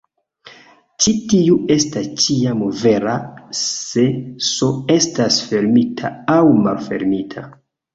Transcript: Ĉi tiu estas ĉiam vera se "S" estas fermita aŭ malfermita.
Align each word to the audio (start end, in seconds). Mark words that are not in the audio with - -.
Ĉi 1.05 1.13
tiu 1.33 1.57
estas 1.75 2.07
ĉiam 2.25 2.65
vera 2.81 3.15
se 3.63 4.09
"S" 4.51 4.75
estas 4.99 5.41
fermita 5.55 6.17
aŭ 6.41 6.45
malfermita. 6.69 7.51